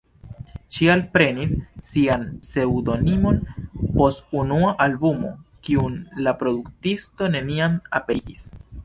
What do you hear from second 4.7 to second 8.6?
albumo kiun la produktisto neniam aperigis.